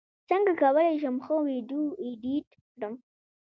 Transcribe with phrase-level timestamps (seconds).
[0.29, 2.93] څنګه کولی شم ښه ویډیو ایډیټ کړم